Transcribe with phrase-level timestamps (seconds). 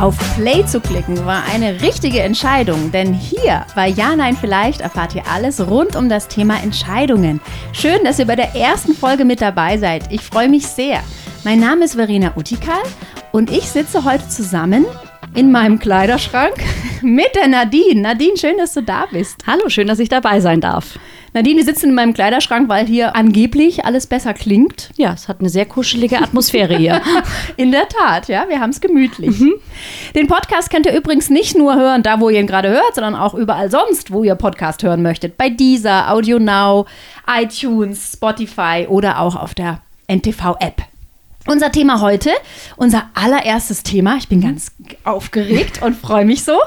[0.00, 5.16] Auf Play zu klicken war eine richtige Entscheidung, denn hier bei Ja, Nein, Vielleicht erfahrt
[5.16, 7.40] ihr alles rund um das Thema Entscheidungen.
[7.72, 10.12] Schön, dass ihr bei der ersten Folge mit dabei seid.
[10.12, 11.00] Ich freue mich sehr.
[11.42, 12.82] Mein Name ist Verena Utikal
[13.32, 14.86] und ich sitze heute zusammen
[15.34, 16.54] in meinem Kleiderschrank
[17.02, 18.00] mit der Nadine.
[18.00, 19.44] Nadine, schön, dass du da bist.
[19.46, 20.98] Hallo, schön, dass ich dabei sein darf.
[21.34, 24.90] Nadine, wir sitzen in meinem Kleiderschrank, weil hier angeblich alles besser klingt.
[24.96, 27.02] Ja, es hat eine sehr kuschelige Atmosphäre hier.
[27.56, 29.38] in der Tat, ja, wir haben es gemütlich.
[29.38, 29.54] Mhm.
[30.14, 33.14] Den Podcast könnt ihr übrigens nicht nur hören, da wo ihr ihn gerade hört, sondern
[33.14, 35.36] auch überall sonst, wo ihr Podcast hören möchtet.
[35.36, 36.86] Bei Deezer, Audio Now,
[37.26, 40.87] iTunes, Spotify oder auch auf der NTV-App.
[41.46, 42.30] Unser Thema heute,
[42.76, 44.72] unser allererstes Thema, ich bin ganz
[45.04, 46.58] aufgeregt und freue mich so,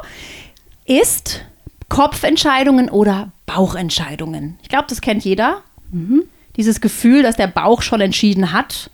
[0.85, 1.41] ist
[1.89, 4.57] Kopfentscheidungen oder Bauchentscheidungen.
[4.63, 5.61] Ich glaube, das kennt jeder.
[5.91, 6.23] Mhm.
[6.55, 8.89] Dieses Gefühl, dass der Bauch schon entschieden hat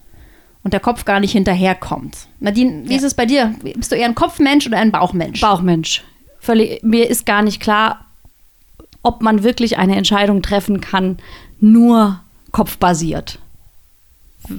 [0.63, 2.27] und der Kopf gar nicht hinterherkommt.
[2.39, 2.97] Nadine, wie ja.
[2.97, 3.55] ist es bei dir?
[3.75, 5.39] Bist du eher ein Kopfmensch oder ein Bauchmensch?
[5.39, 6.03] Bauchmensch.
[6.39, 8.05] Völlig, mir ist gar nicht klar,
[9.01, 11.17] ob man wirklich eine Entscheidung treffen kann,
[11.59, 12.19] nur
[12.51, 13.39] kopfbasiert.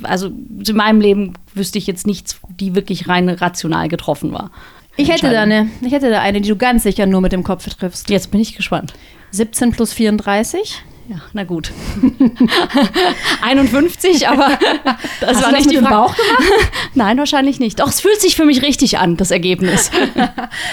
[0.02, 4.50] Also in meinem Leben wüsste ich jetzt nichts, die wirklich rein rational getroffen war.
[4.96, 7.44] Ich hätte, da eine, ich hätte da eine, die du ganz sicher nur mit dem
[7.44, 8.10] Kopf triffst.
[8.10, 8.94] Jetzt bin ich gespannt.
[9.30, 10.82] 17 plus 34?
[11.08, 11.72] Ja, na gut.
[13.42, 14.58] 51, aber
[15.20, 16.70] das Hast war nicht das mit die Bauch gemacht?
[16.94, 17.80] Nein, wahrscheinlich nicht.
[17.80, 19.90] Doch, es fühlt sich für mich richtig an, das Ergebnis.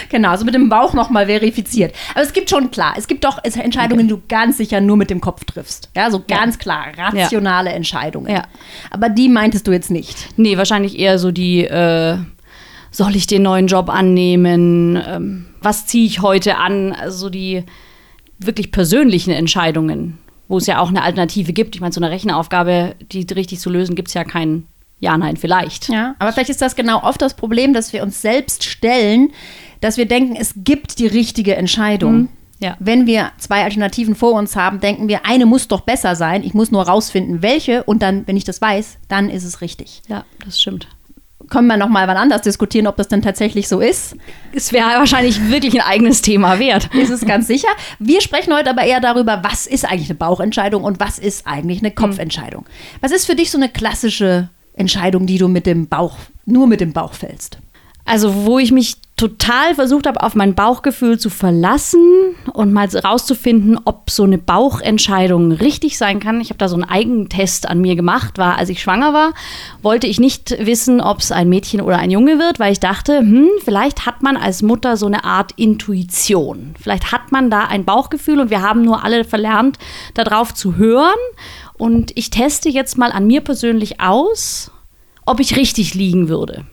[0.10, 1.96] genau, also mit dem Bauch nochmal verifiziert.
[2.14, 4.14] Aber es gibt schon klar, es gibt doch Entscheidungen, okay.
[4.16, 5.90] die du ganz sicher nur mit dem Kopf triffst.
[5.96, 6.60] Ja, so ganz ja.
[6.60, 7.76] klar, rationale ja.
[7.78, 8.34] Entscheidungen.
[8.34, 8.44] Ja.
[8.92, 10.38] Aber die meintest du jetzt nicht.
[10.38, 12.18] Nee, wahrscheinlich eher so die äh,
[12.92, 15.02] soll ich den neuen Job annehmen?
[15.08, 16.92] Ähm, was ziehe ich heute an?
[16.92, 17.64] Also die
[18.40, 20.18] wirklich persönlichen Entscheidungen,
[20.48, 21.76] wo es ja auch eine Alternative gibt.
[21.76, 24.68] Ich meine, so eine Rechenaufgabe, die richtig zu lösen, gibt es ja kein
[25.00, 25.90] Ja, Nein, vielleicht.
[25.90, 29.32] Ja, aber vielleicht ist das genau oft das Problem, dass wir uns selbst stellen,
[29.82, 32.14] dass wir denken, es gibt die richtige Entscheidung.
[32.14, 32.30] Mhm.
[32.60, 32.78] Ja.
[32.80, 36.42] Wenn wir zwei Alternativen vor uns haben, denken wir, eine muss doch besser sein.
[36.42, 37.84] Ich muss nur rausfinden, welche.
[37.84, 40.02] Und dann, wenn ich das weiß, dann ist es richtig.
[40.08, 40.88] Ja, das stimmt
[41.50, 44.16] können wir noch mal wann anders diskutieren, ob das denn tatsächlich so ist.
[44.54, 46.90] Es wäre wahrscheinlich wirklich ein eigenes Thema wert.
[46.94, 47.68] Ist es ganz sicher.
[48.00, 51.80] Wir sprechen heute aber eher darüber, was ist eigentlich eine Bauchentscheidung und was ist eigentlich
[51.80, 52.66] eine Kopfentscheidung.
[53.02, 56.82] Was ist für dich so eine klassische Entscheidung, die du mit dem Bauch, nur mit
[56.82, 57.60] dem Bauch fällst?
[58.06, 63.80] Also, wo ich mich total versucht habe, auf mein Bauchgefühl zu verlassen und mal rauszufinden,
[63.86, 66.42] ob so eine Bauchentscheidung richtig sein kann.
[66.42, 69.34] Ich habe da so einen Eigentest an mir gemacht, war, als ich schwanger war,
[69.82, 73.20] wollte ich nicht wissen, ob es ein Mädchen oder ein Junge wird, weil ich dachte,
[73.20, 76.76] hm, vielleicht hat man als Mutter so eine Art Intuition.
[76.80, 79.80] Vielleicht hat man da ein Bauchgefühl und wir haben nur alle verlernt,
[80.14, 81.16] darauf zu hören.
[81.78, 84.72] Und ich teste jetzt mal an mir persönlich aus,
[85.26, 86.66] ob ich richtig liegen würde.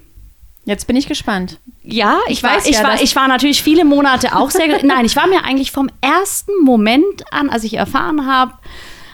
[0.65, 1.59] Jetzt bin ich gespannt.
[1.83, 4.67] Ja, ich, ich weiß, ich, ja, war, ich war natürlich viele Monate auch sehr.
[4.85, 8.55] Nein, ich war mir eigentlich vom ersten Moment an, als ich erfahren habe,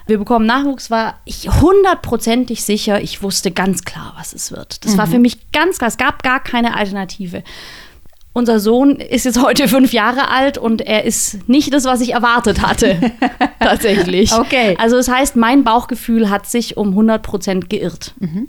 [0.09, 4.85] wir bekommen Nachwuchs, war ich hundertprozentig sicher, ich wusste ganz klar, was es wird.
[4.85, 4.99] Das mhm.
[4.99, 7.45] war für mich ganz klar, es gab gar keine Alternative.
[8.33, 12.15] Unser Sohn ist jetzt heute fünf Jahre alt und er ist nicht das, was ich
[12.15, 13.13] erwartet hatte.
[13.61, 14.33] tatsächlich.
[14.33, 14.77] Okay.
[14.79, 18.15] Also, das heißt, mein Bauchgefühl hat sich um 100 Prozent geirrt.
[18.19, 18.49] Mhm.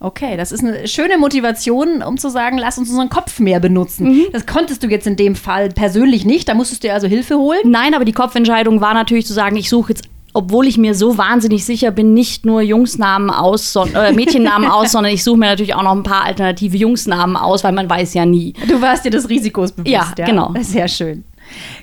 [0.00, 4.08] Okay, das ist eine schöne Motivation, um zu sagen, lass uns unseren Kopf mehr benutzen.
[4.08, 4.26] Mhm.
[4.32, 7.36] Das konntest du jetzt in dem Fall persönlich nicht, da musstest du dir also Hilfe
[7.36, 7.60] holen.
[7.64, 11.18] Nein, aber die Kopfentscheidung war natürlich zu sagen, ich suche jetzt obwohl ich mir so
[11.18, 15.46] wahnsinnig sicher bin, nicht nur Jungsnamen aus, so, äh, Mädchennamen aus, sondern ich suche mir
[15.46, 18.52] natürlich auch noch ein paar alternative Jungsnamen aus, weil man weiß ja nie.
[18.68, 19.90] Du warst dir des Risikos bewusst.
[19.90, 20.54] Ja, ja, genau.
[20.60, 21.24] Sehr schön.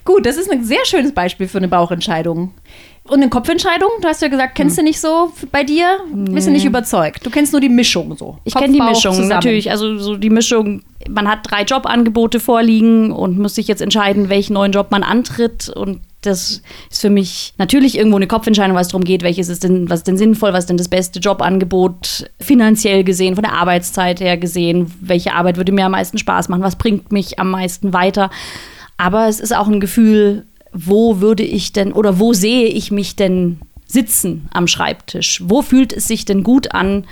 [0.04, 2.54] Gut, das ist ein sehr schönes Beispiel für eine Bauchentscheidung.
[3.08, 4.84] Und eine Kopfentscheidung, du hast ja gesagt, kennst hm.
[4.84, 6.00] du nicht so bei dir?
[6.12, 6.32] Nee.
[6.32, 7.24] Bist du nicht überzeugt?
[7.24, 8.40] Du kennst nur die Mischung so.
[8.46, 9.30] Ich kenne die Mischung zusammen.
[9.30, 9.70] natürlich.
[9.70, 14.54] Also so die Mischung, man hat drei Jobangebote vorliegen und muss sich jetzt entscheiden, welchen
[14.54, 15.70] neuen Job man antritt.
[15.70, 19.88] Und das ist für mich natürlich irgendwo eine Kopfentscheidung, was darum geht, welches ist denn,
[19.88, 24.20] was ist denn sinnvoll, was ist denn das beste Jobangebot finanziell gesehen, von der Arbeitszeit
[24.20, 27.94] her gesehen, welche Arbeit würde mir am meisten Spaß machen, was bringt mich am meisten
[27.94, 28.32] weiter.
[28.98, 33.16] Aber es ist auch ein Gefühl, wo würde ich denn oder wo sehe ich mich
[33.16, 35.42] denn sitzen am Schreibtisch?
[35.46, 37.06] Wo fühlt es sich denn gut an,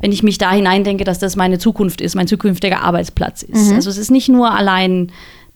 [0.00, 3.68] wenn ich mich da hineindenke, dass das meine Zukunft ist, mein zukünftiger Arbeitsplatz ist?
[3.68, 3.76] Mhm.
[3.76, 5.12] Also es ist nicht nur allein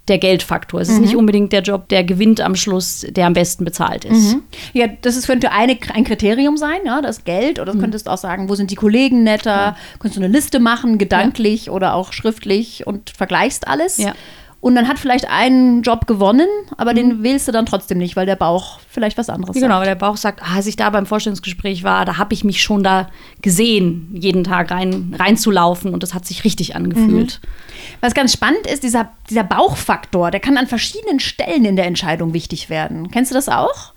[0.09, 0.81] der Geldfaktor.
[0.81, 1.03] Es ist mhm.
[1.03, 4.35] nicht unbedingt der Job, der gewinnt am Schluss, der am besten bezahlt ist.
[4.35, 4.43] Mhm.
[4.75, 7.59] Ja, das ist, könnte eine, ein Kriterium sein, ja, das Geld.
[7.59, 7.81] Oder mhm.
[7.81, 9.51] könntest auch sagen, wo sind die Kollegen netter?
[9.51, 9.77] Ja.
[9.99, 11.73] Könntest du eine Liste machen, gedanklich ja.
[11.73, 13.97] oder auch schriftlich und vergleichst alles.
[13.97, 14.13] Ja.
[14.65, 16.97] Und dann hat vielleicht einen Job gewonnen, aber mhm.
[16.97, 19.71] den wählst du dann trotzdem nicht, weil der Bauch vielleicht was anderes genau, sagt.
[19.73, 22.45] Genau, weil der Bauch sagt, ah, als ich da beim Vorstellungsgespräch war, da habe ich
[22.45, 23.09] mich schon da
[23.43, 27.41] gesehen, jeden Tag rein, reinzulaufen und das hat sich richtig angefühlt.
[27.43, 27.49] Mhm.
[28.01, 32.33] Was ganz spannend ist, dieser, dieser Bauchfaktor, der kann an verschiedenen Stellen in der Entscheidung
[32.33, 33.11] wichtig werden.
[33.11, 33.93] Kennst du das auch?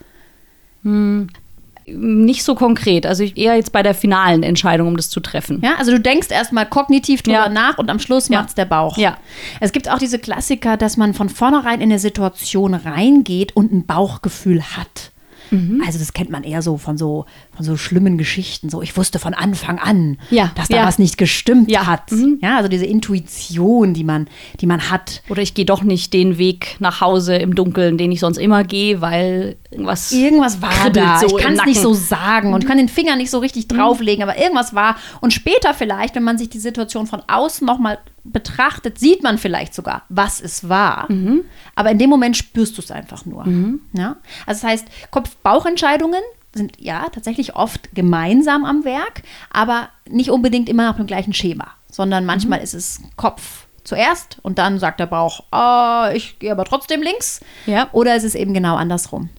[1.89, 3.05] Nicht so konkret.
[3.05, 5.61] Also eher jetzt bei der finalen Entscheidung, um das zu treffen.
[5.63, 7.49] Ja, also du denkst erstmal kognitiv drüber ja.
[7.49, 8.39] nach und am Schluss ja.
[8.39, 8.97] macht es der Bauch.
[8.97, 9.17] Ja.
[9.61, 13.85] Es gibt auch diese Klassiker, dass man von vornherein in eine Situation reingeht und ein
[13.85, 15.11] Bauchgefühl hat.
[15.51, 15.81] Mhm.
[15.85, 17.25] Also das kennt man eher so von so
[17.57, 18.69] von so schlimmen Geschichten.
[18.69, 20.85] So, ich wusste von Anfang an, ja, dass da ja.
[20.85, 21.87] was nicht gestimmt ja.
[21.87, 22.11] hat.
[22.11, 22.37] Mhm.
[22.41, 24.27] Ja, also diese Intuition, die man,
[24.61, 25.23] die man hat.
[25.27, 28.63] Oder ich gehe doch nicht den Weg nach Hause im Dunkeln, den ich sonst immer
[28.63, 31.19] gehe, weil irgendwas irgendwas war da.
[31.19, 33.77] So ich kann es nicht so sagen und kann den Finger nicht so richtig mhm.
[33.77, 34.95] drauflegen, aber irgendwas war.
[35.19, 39.37] Und später vielleicht, wenn man sich die Situation von außen noch mal betrachtet, sieht man
[39.37, 41.11] vielleicht sogar, was es war.
[41.11, 41.41] Mhm.
[41.75, 43.45] Aber in dem Moment spürst du es einfach nur.
[43.45, 43.81] Mhm.
[43.93, 44.17] Ja?
[44.45, 46.21] Also das heißt, Kopf-Bauch-Entscheidungen
[46.57, 51.67] sind ja tatsächlich oft gemeinsam am Werk, aber nicht unbedingt immer nach dem gleichen Schema,
[51.91, 52.63] sondern manchmal mhm.
[52.63, 57.39] ist es Kopf zuerst und dann sagt der Bauch, oh, ich gehe aber trotzdem links.
[57.65, 57.87] Ja.
[57.93, 59.29] Oder ist es eben genau andersrum.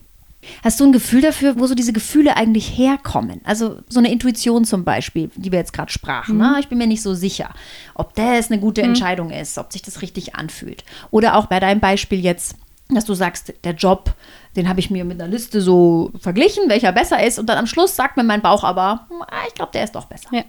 [0.63, 3.41] Hast du ein Gefühl dafür, wo so diese Gefühle eigentlich herkommen?
[3.45, 6.37] Also so eine Intuition zum Beispiel, die wir jetzt gerade sprachen.
[6.37, 6.41] Mhm.
[6.41, 6.57] Ne?
[6.61, 7.51] Ich bin mir nicht so sicher,
[7.95, 8.91] ob das eine gute mhm.
[8.91, 10.85] Entscheidung ist, ob sich das richtig anfühlt.
[11.11, 12.55] Oder auch bei deinem Beispiel jetzt,
[12.89, 14.15] dass du sagst, der Job,
[14.57, 17.39] den habe ich mir mit einer Liste so verglichen, welcher besser ist.
[17.39, 19.95] Und dann am Schluss sagt mir mein Bauch aber, hm, ah, ich glaube, der ist
[19.95, 20.29] doch besser.
[20.33, 20.43] Ja.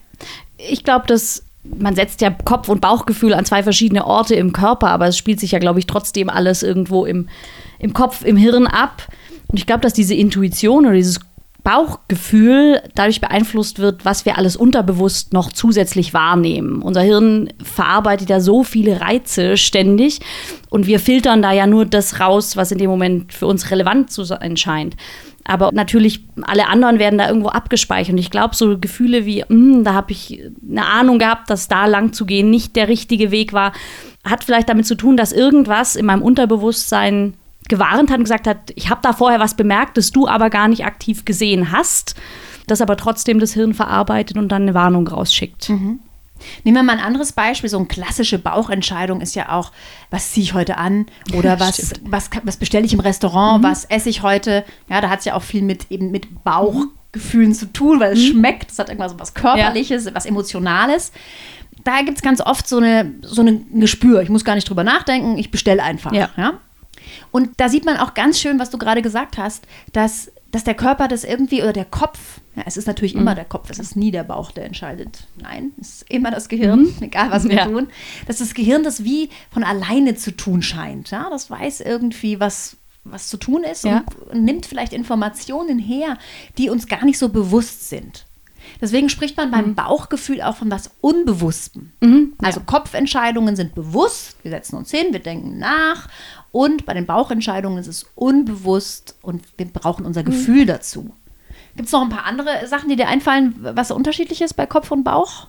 [0.57, 4.89] Ich glaube, dass man setzt ja Kopf- und Bauchgefühl an zwei verschiedene Orte im Körper,
[4.89, 7.27] aber es spielt sich ja, glaube ich, trotzdem alles irgendwo im,
[7.79, 9.07] im Kopf, im Hirn ab.
[9.47, 11.19] Und ich glaube, dass diese Intuition oder dieses
[11.69, 16.81] Bauchgefühl dadurch beeinflusst wird, was wir alles unterbewusst noch zusätzlich wahrnehmen.
[16.81, 20.19] Unser Hirn verarbeitet ja so viele Reize ständig
[20.71, 24.09] und wir filtern da ja nur das raus, was in dem Moment für uns relevant
[24.09, 24.95] zu sein scheint.
[25.43, 28.13] Aber natürlich, alle anderen werden da irgendwo abgespeichert.
[28.13, 31.85] Und ich glaube, so Gefühle wie, hm, da habe ich eine Ahnung gehabt, dass da
[31.85, 33.73] lang zu gehen nicht der richtige Weg war,
[34.23, 37.35] hat vielleicht damit zu tun, dass irgendwas in meinem Unterbewusstsein
[37.69, 40.67] gewarnt hat und gesagt hat, ich habe da vorher was bemerkt, das du aber gar
[40.67, 42.15] nicht aktiv gesehen hast,
[42.67, 45.69] das aber trotzdem das Hirn verarbeitet und dann eine Warnung rausschickt.
[45.69, 45.99] Mhm.
[46.63, 47.69] Nehmen wir mal ein anderes Beispiel.
[47.69, 49.71] So eine klassische Bauchentscheidung ist ja auch,
[50.09, 53.67] was ziehe ich heute an oder was, was, was bestelle ich im Restaurant, mhm.
[53.67, 54.63] was esse ich heute.
[54.89, 58.19] Ja, da hat es ja auch viel mit eben mit Bauchgefühlen zu tun, weil es
[58.19, 58.33] mhm.
[58.33, 58.71] schmeckt.
[58.71, 60.15] Es hat irgendwas was Körperliches, ja.
[60.15, 61.11] was Emotionales.
[61.83, 64.21] Da gibt es ganz oft so, eine, so ein Gespür.
[64.21, 66.11] Ich muss gar nicht drüber nachdenken, ich bestelle einfach.
[66.13, 66.29] Ja.
[66.35, 66.53] ja?
[67.31, 70.73] Und da sieht man auch ganz schön, was du gerade gesagt hast, dass, dass der
[70.73, 73.21] Körper das irgendwie oder der Kopf, ja, es ist natürlich mhm.
[73.21, 75.27] immer der Kopf, es ist nie der Bauch, der entscheidet.
[75.41, 76.95] Nein, es ist immer das Gehirn, mhm.
[77.01, 77.65] egal was wir ja.
[77.65, 77.87] tun.
[78.27, 81.11] Dass das Gehirn das wie von alleine zu tun scheint.
[81.11, 81.29] Ja?
[81.29, 84.03] Das weiß irgendwie, was, was zu tun ist ja.
[84.31, 86.17] und nimmt vielleicht Informationen her,
[86.57, 88.25] die uns gar nicht so bewusst sind.
[88.81, 89.75] Deswegen spricht man beim mhm.
[89.75, 91.91] Bauchgefühl auch von was Unbewusstem.
[92.01, 96.07] Mhm, also Kopfentscheidungen sind bewusst, wir setzen uns hin, wir denken nach
[96.51, 100.67] und bei den Bauchentscheidungen ist es unbewusst und wir brauchen unser Gefühl mhm.
[100.67, 101.13] dazu.
[101.75, 104.91] Gibt es noch ein paar andere Sachen, die dir einfallen, was unterschiedlich ist bei Kopf
[104.91, 105.47] und Bauch?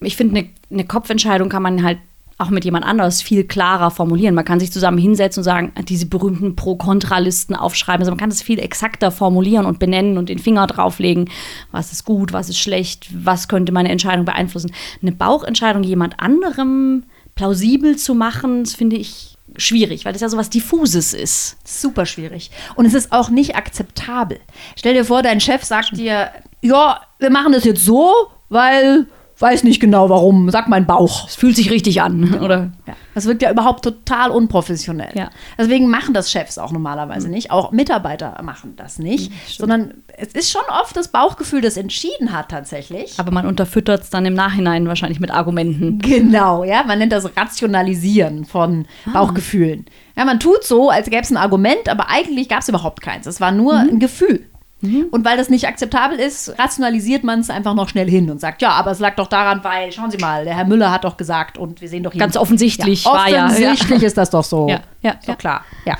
[0.00, 1.98] Ich finde, eine ne Kopfentscheidung kann man halt
[2.38, 4.34] auch mit jemand anderes viel klarer formulieren.
[4.34, 8.00] Man kann sich zusammen hinsetzen und sagen, diese berühmten Pro-Kontra-Listen aufschreiben.
[8.00, 11.30] Also man kann das viel exakter formulieren und benennen und den Finger drauflegen,
[11.70, 14.72] was ist gut, was ist schlecht, was könnte meine Entscheidung beeinflussen.
[15.00, 17.04] Eine Bauchentscheidung jemand anderem
[17.34, 21.56] plausibel zu machen, das finde ich schwierig, weil das ja so was Diffuses ist.
[21.64, 22.50] Super schwierig.
[22.74, 24.40] Und es ist auch nicht akzeptabel.
[24.76, 28.12] Stell dir vor, dein Chef sagt dir, ja, wir machen das jetzt so,
[28.48, 29.06] weil
[29.38, 31.28] weiß nicht genau warum, sag mein Bauch.
[31.28, 32.72] Es fühlt sich richtig an, oder?
[32.86, 32.94] Ja.
[33.14, 35.12] Das wirkt ja überhaupt total unprofessionell.
[35.14, 35.30] Ja.
[35.58, 37.34] Deswegen machen das Chefs auch normalerweise mhm.
[37.34, 37.50] nicht.
[37.50, 39.30] Auch Mitarbeiter machen das nicht.
[39.30, 43.14] Mhm, sondern es ist schon oft das Bauchgefühl, das entschieden hat tatsächlich.
[43.18, 45.98] Aber man unterfüttert es dann im Nachhinein wahrscheinlich mit Argumenten.
[45.98, 46.84] Genau, ja.
[46.84, 49.10] Man nennt das Rationalisieren von ah.
[49.12, 49.86] Bauchgefühlen.
[50.16, 53.26] Ja, man tut so, als gäbe es ein Argument, aber eigentlich gab es überhaupt keins.
[53.26, 53.90] Es war nur mhm.
[53.90, 54.48] ein Gefühl.
[54.84, 55.06] Mhm.
[55.10, 58.62] Und weil das nicht akzeptabel ist, rationalisiert man es einfach noch schnell hin und sagt,
[58.62, 61.16] ja, aber es lag doch daran, weil, schauen Sie mal, der Herr Müller hat doch
[61.16, 62.20] gesagt und wir sehen doch hier.
[62.20, 63.46] Ganz offensichtlich ja, war ja.
[63.46, 64.68] Offensichtlich ist das doch so.
[64.68, 65.64] Ja, ja, so klar.
[65.84, 65.96] Ja.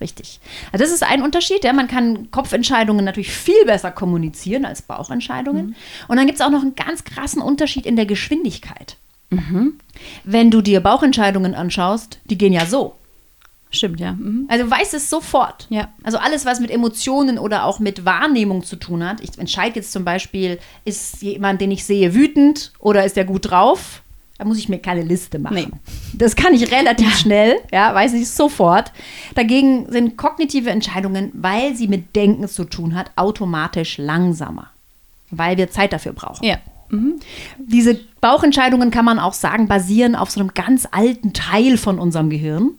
[0.00, 0.38] Richtig.
[0.70, 1.64] Also das ist ein Unterschied.
[1.64, 1.72] Ja.
[1.72, 5.66] Man kann Kopfentscheidungen natürlich viel besser kommunizieren als Bauchentscheidungen.
[5.66, 5.74] Mhm.
[6.06, 8.96] Und dann gibt es auch noch einen ganz krassen Unterschied in der Geschwindigkeit.
[9.30, 9.74] Mhm.
[10.22, 12.94] Wenn du dir Bauchentscheidungen anschaust, die gehen ja so.
[13.70, 14.12] Stimmt, ja.
[14.12, 14.46] Mhm.
[14.48, 15.66] Also du weißt es sofort.
[15.68, 15.88] Ja.
[16.02, 19.20] Also alles, was mit Emotionen oder auch mit Wahrnehmung zu tun hat.
[19.20, 23.50] Ich entscheide jetzt zum Beispiel, ist jemand, den ich sehe, wütend oder ist er gut
[23.50, 24.02] drauf?
[24.38, 25.54] Da muss ich mir keine Liste machen.
[25.54, 25.68] Nee.
[26.14, 28.92] Das kann ich relativ schnell, ja, weiß ich sofort.
[29.34, 34.68] Dagegen sind kognitive Entscheidungen, weil sie mit Denken zu tun hat, automatisch langsamer.
[35.30, 36.44] Weil wir Zeit dafür brauchen.
[36.44, 36.58] Ja.
[36.88, 37.16] Mhm.
[37.58, 42.30] Diese Bauchentscheidungen kann man auch sagen, basieren auf so einem ganz alten Teil von unserem
[42.30, 42.70] Gehirn,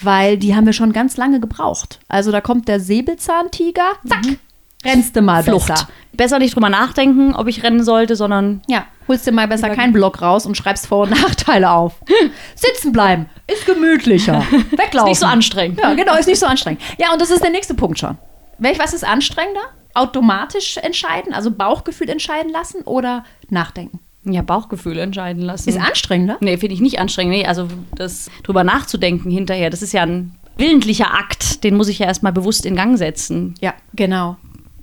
[0.00, 2.00] weil die haben wir schon ganz lange gebraucht.
[2.08, 4.38] Also da kommt der Säbelzahntiger, zack, mhm.
[4.84, 5.68] rennst du mal Flucht.
[5.68, 5.88] besser
[6.18, 8.60] besser nicht drüber nachdenken, ob ich rennen sollte, sondern.
[8.66, 11.94] Ja, holst dir mal besser keinen Block raus und schreibst Vor- und Nachteile auf.
[12.54, 14.44] Sitzen bleiben, ist gemütlicher.
[14.72, 14.88] Weglaufen.
[14.98, 15.80] Ist nicht so anstrengend.
[15.80, 16.82] Ja, genau, ist nicht so anstrengend.
[16.98, 18.18] Ja, und das ist der nächste Punkt schon.
[18.58, 19.62] Welch, was ist anstrengender?
[19.94, 24.00] Automatisch entscheiden, also Bauchgefühl entscheiden lassen oder nachdenken?
[24.24, 25.68] Ja, Bauchgefühl entscheiden lassen.
[25.68, 26.36] Ist anstrengender?
[26.40, 27.34] Nee, finde ich nicht anstrengend.
[27.34, 32.00] Nee, also das drüber nachzudenken hinterher, das ist ja ein willentlicher Akt, den muss ich
[32.00, 33.54] ja erstmal bewusst in Gang setzen.
[33.60, 34.36] Ja, genau.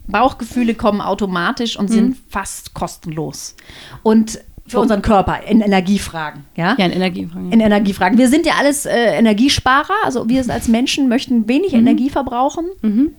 [0.08, 2.18] Bauchgefühle kommen automatisch und sind mhm.
[2.30, 3.56] fast kostenlos.
[4.04, 6.44] Und für unseren Körper in Energiefragen.
[6.56, 7.51] Ja, ja in Energiefragen.
[7.51, 8.18] In Energiefragen.
[8.18, 11.80] Wir sind ja alles äh, Energiesparer, also wir als Menschen möchten wenig mhm.
[11.80, 12.65] Energie verbrauchen.
[12.82, 13.12] Mhm.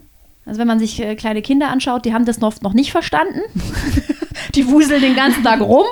[0.44, 3.40] Also wenn man sich äh, kleine Kinder anschaut, die haben das noch, noch nicht verstanden.
[4.56, 5.86] die wuseln den ganzen Tag rum.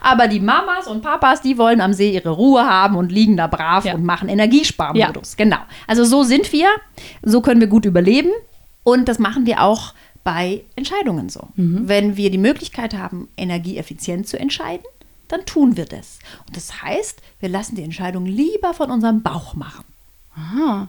[0.00, 3.46] Aber die Mamas und Papas, die wollen am See ihre Ruhe haben und liegen da
[3.46, 3.94] brav ja.
[3.94, 5.36] und machen Energiesparmodus.
[5.38, 5.44] Ja.
[5.44, 5.58] Genau.
[5.86, 6.68] Also so sind wir.
[7.22, 8.30] So können wir gut überleben.
[8.84, 11.48] Und das machen wir auch bei Entscheidungen so.
[11.56, 11.88] Mhm.
[11.88, 14.84] Wenn wir die Möglichkeit haben, energieeffizient zu entscheiden,
[15.28, 16.18] dann tun wir das.
[16.46, 19.84] Und das heißt, wir lassen die Entscheidung lieber von unserem Bauch machen.
[20.36, 20.88] Aha.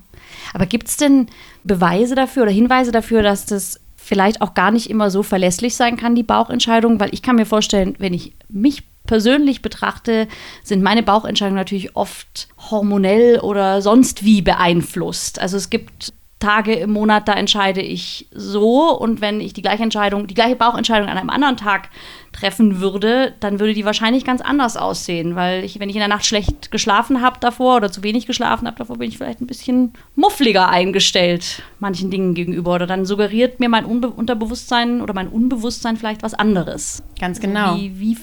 [0.53, 1.27] Aber gibt es denn
[1.63, 5.97] Beweise dafür oder Hinweise dafür, dass das vielleicht auch gar nicht immer so verlässlich sein
[5.97, 6.99] kann, die Bauchentscheidung?
[6.99, 10.27] Weil ich kann mir vorstellen, wenn ich mich persönlich betrachte,
[10.63, 15.39] sind meine Bauchentscheidungen natürlich oft hormonell oder sonst wie beeinflusst.
[15.39, 18.95] Also es gibt Tage im Monat, da entscheide ich so.
[18.95, 21.89] Und wenn ich die gleiche Entscheidung, die gleiche Bauchentscheidung an einem anderen Tag
[22.31, 25.35] treffen würde, dann würde die wahrscheinlich ganz anders aussehen.
[25.35, 28.67] Weil ich, wenn ich in der Nacht schlecht geschlafen habe davor oder zu wenig geschlafen
[28.67, 32.75] habe davor, bin ich vielleicht ein bisschen muffliger eingestellt manchen Dingen gegenüber.
[32.75, 37.01] Oder dann suggeriert mir mein Unbe Unterbewusstsein oder mein Unbewusstsein vielleicht was anderes.
[37.19, 37.71] Ganz genau.
[37.71, 38.17] Also wie, wie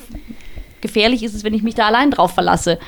[0.81, 2.79] gefährlich ist es, wenn ich mich da allein drauf verlasse?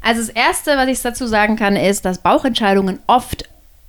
[0.00, 3.44] Also das Erste, was ich dazu sagen kann, ist, dass Bauchentscheidungen oft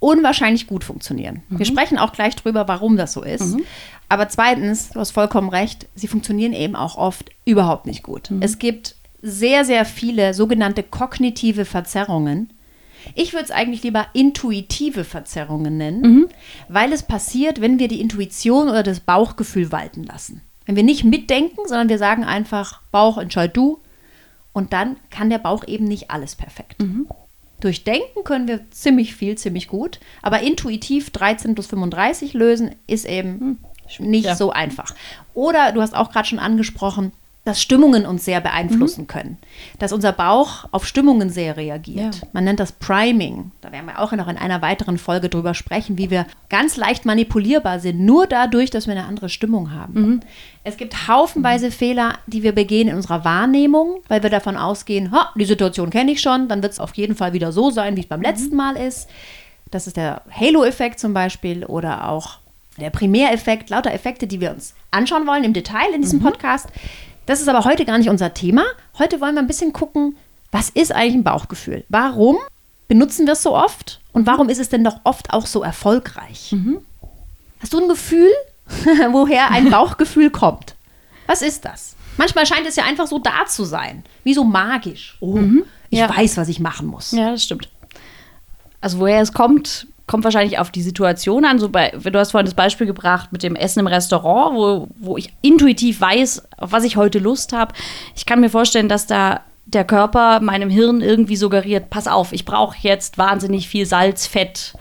[0.06, 1.42] unwahrscheinlich gut funktionieren.
[1.50, 1.58] Mhm.
[1.58, 3.56] Wir sprechen auch gleich drüber, warum das so ist.
[3.56, 3.64] Mhm.
[4.08, 8.30] Aber zweitens, du hast vollkommen recht, sie funktionieren eben auch oft überhaupt nicht gut.
[8.30, 8.44] Mhm.
[8.44, 12.54] Es gibt sehr, sehr viele sogenannte kognitive Verzerrungen.
[13.16, 16.28] Ich würde es eigentlich lieber intuitive Verzerrungen nennen, mhm.
[16.70, 20.42] weil es passiert, wenn wir die Intuition oder das Bauchgefühl walten lassen.
[20.68, 23.80] Wenn wir nicht mitdenken, sondern wir sagen einfach, Bauch, entscheid du.
[24.54, 26.82] Und dann kann der Bauch eben nicht alles perfekt.
[27.58, 27.62] Mhm.
[27.62, 33.06] Durch Denken können wir ziemlich viel, ziemlich gut, aber intuitiv 13 plus 35 lösen ist
[33.06, 33.58] eben hm,
[34.00, 34.36] nicht ja.
[34.36, 34.94] so einfach.
[35.34, 37.12] Oder du hast auch gerade schon angesprochen,
[37.46, 39.08] dass Stimmungen uns sehr beeinflussen mhm.
[39.08, 39.38] können.
[39.78, 42.16] Dass unser Bauch auf Stimmungen sehr reagiert.
[42.16, 42.28] Ja.
[42.34, 43.52] Man nennt das Priming.
[43.62, 47.06] Da werden wir auch noch in einer weiteren Folge drüber sprechen, wie wir ganz leicht
[47.06, 49.94] manipulierbar sind, nur dadurch, dass wir eine andere Stimmung haben.
[49.94, 50.20] Mhm.
[50.64, 51.72] Es gibt haufenweise mhm.
[51.72, 56.22] Fehler, die wir begehen in unserer Wahrnehmung, weil wir davon ausgehen, die Situation kenne ich
[56.22, 58.26] schon, dann wird es auf jeden Fall wieder so sein, wie es beim mhm.
[58.26, 59.08] letzten Mal ist.
[59.70, 62.40] Das ist der Halo-Effekt zum Beispiel oder auch
[62.78, 66.24] der Primäreffekt, lauter Effekte, die wir uns anschauen wollen im Detail in diesem mhm.
[66.24, 66.70] Podcast.
[67.26, 68.66] Das ist aber heute gar nicht unser Thema.
[69.00, 70.16] Heute wollen wir ein bisschen gucken,
[70.52, 71.84] was ist eigentlich ein Bauchgefühl?
[71.90, 72.38] Warum
[72.88, 74.00] benutzen wir es so oft?
[74.14, 76.52] Und warum ist es denn doch oft auch so erfolgreich?
[76.52, 76.80] Mhm.
[77.60, 78.32] Hast du ein Gefühl,
[79.12, 80.76] woher ein Bauchgefühl kommt?
[81.28, 81.96] Was ist das?
[82.18, 85.18] Manchmal scheint es ja einfach so da zu sein, wie so magisch.
[85.20, 85.66] Oh, mhm.
[85.90, 86.16] ich ja.
[86.16, 87.12] weiß, was ich machen muss.
[87.12, 87.70] Ja, das stimmt.
[88.80, 91.60] Also woher es kommt, kommt wahrscheinlich auf die Situation an.
[91.60, 95.18] So bei, du hast vorhin das Beispiel gebracht mit dem Essen im Restaurant, wo, wo
[95.18, 97.74] ich intuitiv weiß, auf was ich heute Lust habe.
[98.16, 102.46] Ich kann mir vorstellen, dass da der Körper meinem Hirn irgendwie suggeriert, pass auf, ich
[102.46, 104.76] brauche jetzt wahnsinnig viel Salz, Fett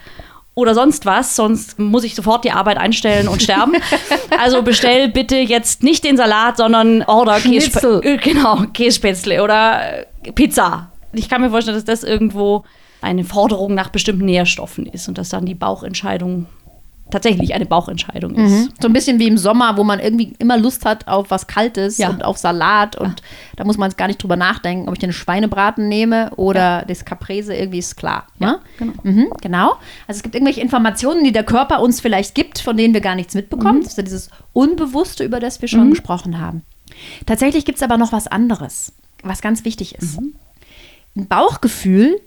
[0.54, 3.72] oder sonst was, sonst muss ich sofort die Arbeit einstellen und sterben.
[4.38, 10.04] also bestell bitte jetzt nicht den Salat, sondern order Käse, äh, genau, Kässpätzle oder
[10.34, 10.92] Pizza.
[11.12, 12.64] Ich kann mir vorstellen, dass das irgendwo
[13.04, 16.46] eine Forderung nach bestimmten Nährstoffen ist und dass dann die Bauchentscheidung
[17.10, 18.50] tatsächlich eine Bauchentscheidung ist.
[18.50, 18.68] Mhm.
[18.80, 21.98] So ein bisschen wie im Sommer, wo man irgendwie immer Lust hat auf was Kaltes
[21.98, 22.08] ja.
[22.08, 23.26] und auf Salat und ja.
[23.56, 26.84] da muss man gar nicht drüber nachdenken, ob ich den Schweinebraten nehme oder ja.
[26.84, 28.26] das Caprese, irgendwie ist klar.
[28.40, 28.94] Ja, genau.
[29.02, 29.76] Mhm, genau.
[30.08, 33.14] Also es gibt irgendwelche Informationen, die der Körper uns vielleicht gibt, von denen wir gar
[33.14, 33.78] nichts mitbekommen.
[33.78, 33.82] Mhm.
[33.82, 35.90] Das ist ja dieses Unbewusste, über das wir schon mhm.
[35.90, 36.62] gesprochen haben.
[37.26, 38.92] Tatsächlich gibt es aber noch was anderes,
[39.22, 40.20] was ganz wichtig ist.
[40.20, 40.34] Mhm.
[41.16, 42.20] Ein Bauchgefühl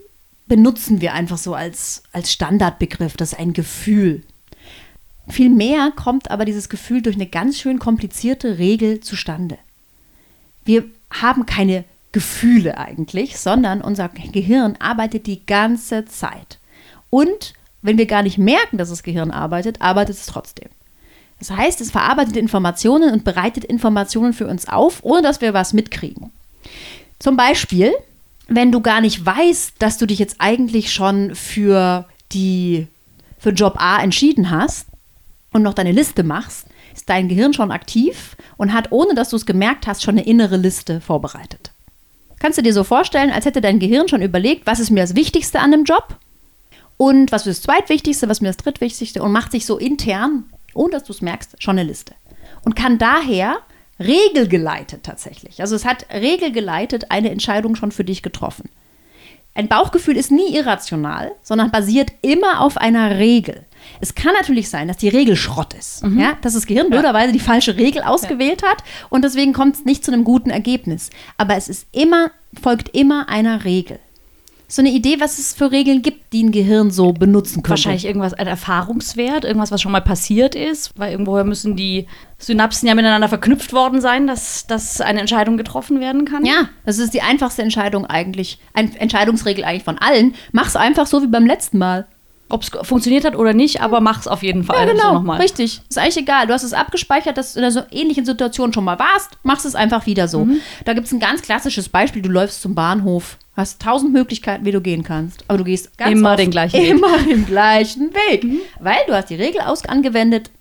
[0.48, 3.18] benutzen wir einfach so als, als Standardbegriff.
[3.18, 4.24] Das ist ein Gefühl.
[5.28, 9.58] Vielmehr kommt aber dieses Gefühl durch eine ganz schön komplizierte Regel zustande.
[10.64, 16.60] Wir haben keine Gefühle eigentlich, sondern unser Gehirn arbeitet die ganze Zeit.
[17.10, 20.70] Und wenn wir gar nicht merken, dass das Gehirn arbeitet, arbeitet es trotzdem.
[21.40, 25.74] Das heißt, es verarbeitet Informationen und bereitet Informationen für uns auf, ohne dass wir was
[25.74, 26.32] mitkriegen.
[27.20, 27.94] Zum Beispiel,
[28.48, 32.88] wenn du gar nicht weißt, dass du dich jetzt eigentlich schon für die
[33.38, 34.88] für Job A entschieden hast
[35.54, 39.36] und noch deine Liste machst, ist dein Gehirn schon aktiv und hat, ohne dass du
[39.36, 41.72] es gemerkt hast, schon eine innere Liste vorbereitet.
[42.40, 45.16] Kannst du dir so vorstellen, als hätte dein Gehirn schon überlegt, was ist mir das
[45.16, 46.18] Wichtigste an dem Job
[46.98, 50.46] und was ist das Zweitwichtigste, was ist mir das Drittwichtigste und macht sich so intern,
[50.74, 52.14] ohne dass du es merkst, schon eine Liste.
[52.64, 53.58] Und kann daher
[54.00, 58.70] regelgeleitet tatsächlich, also es hat regelgeleitet eine Entscheidung schon für dich getroffen.
[59.54, 63.66] Ein Bauchgefühl ist nie irrational, sondern basiert immer auf einer Regel.
[64.00, 66.04] Es kann natürlich sein, dass die Regel Schrott ist.
[66.04, 66.20] Mhm.
[66.20, 66.38] Ja?
[66.42, 68.70] Dass das Gehirn blöderweise die falsche Regel ausgewählt ja.
[68.70, 71.10] hat und deswegen kommt es nicht zu einem guten Ergebnis.
[71.38, 72.30] Aber es ist immer,
[72.62, 74.00] folgt immer einer Regel
[74.70, 77.70] so eine Idee, was es für Regeln gibt, die ein Gehirn so benutzen könnte?
[77.70, 82.08] Wahrscheinlich irgendwas, ein Erfahrungswert, irgendwas, was schon mal passiert ist, weil irgendwoher müssen die
[82.38, 86.46] Synapsen ja miteinander verknüpft worden sein, dass, dass eine Entscheidung getroffen werden kann.
[86.46, 90.36] Ja, das ist die einfachste Entscheidung eigentlich, Entscheidungsregel eigentlich von allen.
[90.52, 92.06] Mach's einfach so wie beim letzten Mal.
[92.50, 94.88] Ob es funktioniert hat oder nicht, aber mach es auf jeden Fall.
[94.88, 95.82] Ja, genau, so richtig.
[95.90, 96.48] Ist eigentlich egal.
[96.48, 99.66] Du hast es abgespeichert, dass du in einer so ähnlichen Situation schon mal warst, machst
[99.66, 100.46] es einfach wieder so.
[100.46, 100.62] Mhm.
[100.86, 102.22] Da gibt es ein ganz klassisches Beispiel.
[102.22, 106.14] Du läufst zum Bahnhof, hast tausend Möglichkeiten, wie du gehen kannst, aber du gehst ganz
[106.14, 106.90] immer den gleichen Weg.
[106.90, 108.44] Immer den gleichen Weg.
[108.46, 108.60] Mhm.
[108.80, 110.52] Weil du hast die Regel angewendet,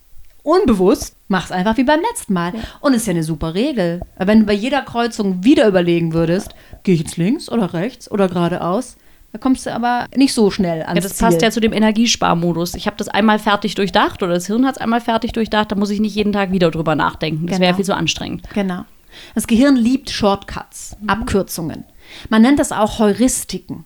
[0.42, 2.54] unbewusst, mach es einfach wie beim letzten Mal.
[2.54, 2.60] Ja.
[2.80, 4.00] Und ist ja eine super Regel.
[4.18, 8.28] Wenn du bei jeder Kreuzung wieder überlegen würdest, gehe ich jetzt links oder rechts oder
[8.28, 8.96] geradeaus,
[9.36, 11.26] da kommst du aber nicht so schnell ans Ja, das Ziel.
[11.26, 12.74] passt ja zu dem Energiesparmodus.
[12.74, 15.76] Ich habe das einmal fertig durchdacht oder das Hirn hat es einmal fertig durchdacht, da
[15.76, 17.46] muss ich nicht jeden Tag wieder drüber nachdenken.
[17.46, 17.66] Das genau.
[17.66, 18.48] wäre viel zu anstrengend.
[18.54, 18.86] Genau.
[19.34, 21.10] Das Gehirn liebt Shortcuts, mhm.
[21.10, 21.84] Abkürzungen.
[22.30, 23.84] Man nennt das auch Heuristiken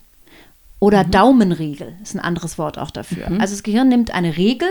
[0.79, 1.11] oder mhm.
[1.11, 3.29] Daumenregel, ist ein anderes Wort auch dafür.
[3.29, 3.41] Mhm.
[3.41, 4.69] Also das Gehirn nimmt eine Regel,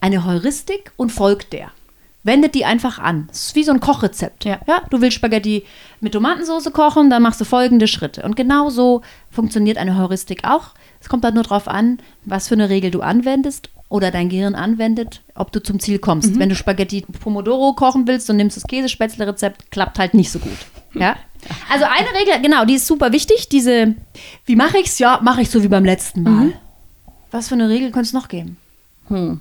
[0.00, 1.70] eine Heuristik und folgt der
[2.22, 3.28] wendet die einfach an.
[3.30, 4.44] Es ist wie so ein Kochrezept.
[4.44, 4.58] Ja.
[4.66, 4.82] ja.
[4.90, 5.64] Du willst Spaghetti
[6.00, 8.22] mit Tomatensauce kochen, dann machst du folgende Schritte.
[8.22, 10.74] Und genau so funktioniert eine Heuristik auch.
[11.00, 14.54] Es kommt halt nur darauf an, was für eine Regel du anwendest oder dein Gehirn
[14.54, 16.34] anwendet, ob du zum Ziel kommst.
[16.34, 16.38] Mhm.
[16.38, 20.58] Wenn du Spaghetti Pomodoro kochen willst und nimmst das Käsespätzle-Rezept, klappt halt nicht so gut.
[20.94, 21.16] Ja?
[21.70, 23.48] Also eine Regel, genau, die ist super wichtig.
[23.48, 23.94] Diese,
[24.44, 24.98] wie mache ich es?
[24.98, 26.30] Ja, mache ich so wie beim letzten Mal.
[26.30, 26.52] Mhm.
[27.30, 28.56] Was für eine Regel könnte es noch geben?
[29.08, 29.40] Hm.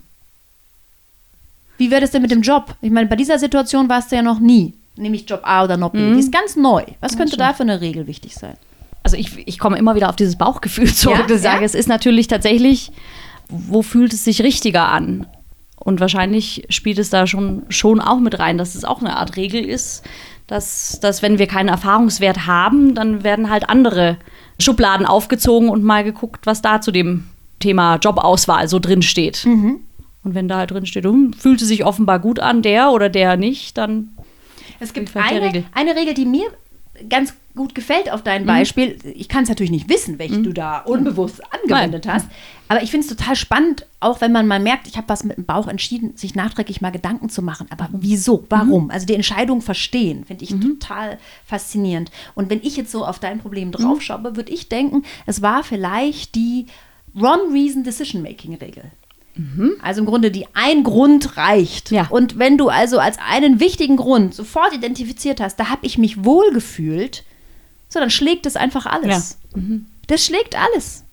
[1.77, 2.75] Wie wäre das denn mit dem Job?
[2.81, 5.93] Ich meine, bei dieser Situation warst du ja noch nie, nämlich Job A oder Job
[5.93, 5.99] B.
[5.99, 6.13] Mhm.
[6.13, 6.83] Die ist ganz neu.
[6.99, 8.55] Was könnte da für eine Regel wichtig sein?
[9.03, 11.25] Also ich, ich komme immer wieder auf dieses Bauchgefühl zurück.
[11.29, 11.65] Ja, ich sage, ja?
[11.65, 12.91] es ist natürlich tatsächlich,
[13.47, 15.25] wo fühlt es sich richtiger an?
[15.79, 19.37] Und wahrscheinlich spielt es da schon, schon auch mit rein, dass es auch eine Art
[19.37, 20.03] Regel ist,
[20.47, 24.17] dass, dass wenn wir keinen Erfahrungswert haben, dann werden halt andere
[24.59, 27.27] Schubladen aufgezogen und mal geguckt, was da zu dem
[27.59, 29.45] Thema Jobauswahl so drin steht.
[29.45, 29.81] Mhm.
[30.27, 33.37] Und wenn da halt drin steht, hm, fühlte sich offenbar gut an, der oder der
[33.37, 34.09] nicht, dann.
[34.77, 35.63] Es gibt eine Regel.
[35.73, 36.47] eine Regel, die mir
[37.07, 38.47] ganz gut gefällt auf dein mhm.
[38.47, 38.99] Beispiel.
[39.15, 40.43] Ich kann es natürlich nicht wissen, welche mhm.
[40.43, 42.15] du da unbewusst angewendet Nein.
[42.15, 42.27] hast.
[42.67, 45.37] Aber ich finde es total spannend, auch wenn man mal merkt, ich habe was mit
[45.37, 47.67] dem Bauch entschieden, sich nachträglich mal Gedanken zu machen.
[47.69, 48.45] Aber wieso?
[48.49, 48.85] Warum?
[48.85, 48.91] Mhm.
[48.91, 50.61] Also die Entscheidung verstehen, finde ich mhm.
[50.77, 52.11] total faszinierend.
[52.35, 53.71] Und wenn ich jetzt so auf dein Problem mhm.
[53.71, 56.65] draufschaue, würde ich denken, es war vielleicht die
[57.15, 58.91] One-Reason-Decision-Making-Regel.
[59.37, 59.73] Mhm.
[59.81, 61.91] Also im Grunde die ein Grund reicht.
[61.91, 62.07] Ja.
[62.09, 66.25] Und wenn du also als einen wichtigen Grund sofort identifiziert hast, da habe ich mich
[66.25, 67.23] wohl gefühlt,
[67.89, 69.37] so dann schlägt es einfach alles.
[69.53, 69.61] Ja.
[69.61, 69.85] Mhm.
[70.07, 71.03] Das schlägt alles.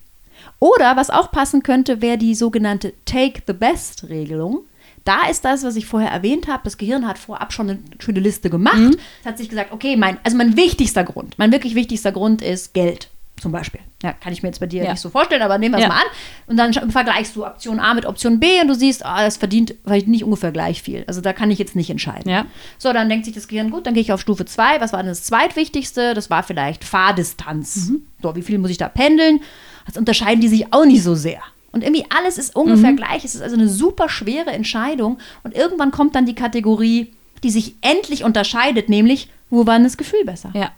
[0.58, 4.60] Oder was auch passen könnte, wäre die sogenannte Take the Best Regelung.
[5.04, 6.62] Da ist das, was ich vorher erwähnt habe.
[6.64, 8.78] Das Gehirn hat vorab schon eine schöne Liste gemacht.
[8.78, 8.96] Mhm.
[9.20, 12.72] Es hat sich gesagt, okay, mein, also mein wichtigster Grund, mein wirklich wichtigster Grund ist
[12.72, 13.10] Geld.
[13.40, 13.80] Zum Beispiel.
[14.02, 14.92] Ja, kann ich mir jetzt bei dir ja.
[14.92, 15.88] nicht so vorstellen, aber nehmen wir es ja.
[15.88, 16.06] mal an.
[16.46, 19.74] Und dann vergleichst du Option A mit Option B und du siehst, ah, das verdient
[19.84, 21.04] vielleicht nicht ungefähr gleich viel.
[21.08, 22.30] Also da kann ich jetzt nicht entscheiden.
[22.30, 22.46] Ja.
[22.78, 24.80] So, dann denkt sich das Gehirn, gut, dann gehe ich auf Stufe 2.
[24.80, 26.14] Was war denn das zweitwichtigste?
[26.14, 27.88] Das war vielleicht Fahrdistanz.
[27.88, 28.06] Mhm.
[28.22, 29.40] So, wie viel muss ich da pendeln?
[29.86, 31.40] Das unterscheiden die sich auch nicht so sehr.
[31.72, 32.96] Und irgendwie alles ist ungefähr mhm.
[32.96, 33.24] gleich.
[33.24, 35.18] Es ist also eine super schwere Entscheidung.
[35.42, 39.96] Und irgendwann kommt dann die Kategorie, die sich endlich unterscheidet, nämlich, wo war denn das
[39.96, 40.50] Gefühl besser?
[40.54, 40.70] Ja.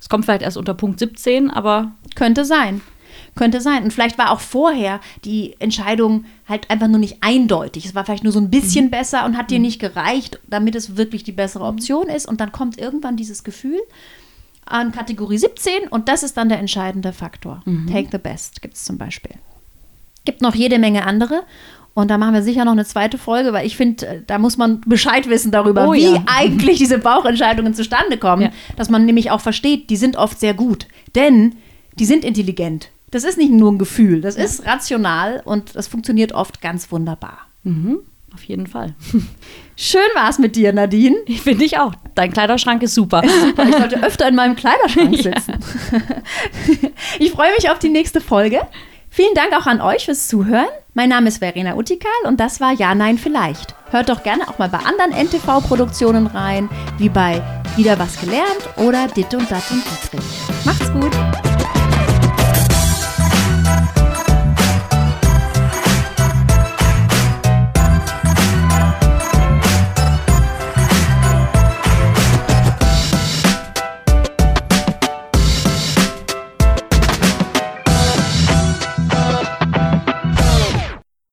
[0.00, 1.92] Es kommt vielleicht erst unter Punkt 17, aber.
[2.18, 2.80] Könnte sein.
[3.36, 3.84] Könnte sein.
[3.84, 7.86] Und vielleicht war auch vorher die Entscheidung halt einfach nur nicht eindeutig.
[7.86, 8.90] Es war vielleicht nur so ein bisschen mhm.
[8.90, 9.66] besser und hat dir mhm.
[9.66, 12.26] nicht gereicht, damit es wirklich die bessere Option ist.
[12.26, 13.78] Und dann kommt irgendwann dieses Gefühl
[14.66, 17.62] an Kategorie 17 und das ist dann der entscheidende Faktor.
[17.64, 17.86] Mhm.
[17.86, 19.32] Take the best gibt es zum Beispiel.
[20.24, 21.44] Gibt noch jede Menge andere.
[21.94, 24.56] Und da machen wir sicher noch eine zweite Folge, weil ich finde, äh, da muss
[24.56, 26.22] man Bescheid wissen darüber, Oh wie ja.
[26.26, 28.42] eigentlich diese Bauchentscheidungen zustande kommen.
[28.42, 28.50] Ja.
[28.76, 30.86] Dass man nämlich auch versteht, die sind oft sehr gut.
[31.14, 31.56] Denn
[31.98, 32.90] die sind intelligent.
[33.10, 37.38] Das ist nicht nur ein Gefühl, das ist rational und das funktioniert oft ganz wunderbar.
[37.62, 38.00] Mhm,
[38.34, 38.94] auf jeden Fall.
[39.76, 41.16] Schön war es mit dir, Nadine.
[41.42, 41.94] Finde ich auch.
[42.14, 43.22] Dein Kleiderschrank ist super.
[43.24, 45.22] Ich sollte öfter in meinem Kleiderschrank Ja.
[45.32, 45.54] sitzen.
[47.18, 48.60] Ich freue mich auf die nächste Folge.
[49.10, 50.66] Vielen Dank auch an euch fürs Zuhören.
[50.94, 53.74] Mein Name ist Verena Utikal und das war Ja, Nein, Vielleicht.
[53.90, 57.40] Hört doch gerne auch mal bei anderen NTV-Produktionen rein, wie bei
[57.76, 60.26] Wieder was gelernt oder Dit und Dat und Dietrich.
[60.66, 61.47] Macht's gut!